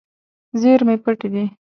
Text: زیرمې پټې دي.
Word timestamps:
زیرمې 0.61 0.95
پټې 1.03 1.27
دي. 1.33 1.45